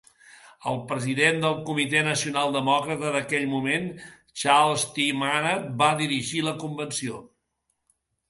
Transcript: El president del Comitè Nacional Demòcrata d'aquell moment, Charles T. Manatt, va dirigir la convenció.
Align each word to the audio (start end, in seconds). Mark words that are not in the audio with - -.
El 0.69 0.77
president 0.91 1.35
del 1.41 1.57
Comitè 1.65 1.99
Nacional 2.07 2.55
Demòcrata 2.55 3.11
d'aquell 3.15 3.45
moment, 3.51 3.85
Charles 4.43 4.85
T. 4.95 5.05
Manatt, 5.25 5.67
va 5.83 5.91
dirigir 6.01 6.41
la 6.47 6.57
convenció. 6.65 7.21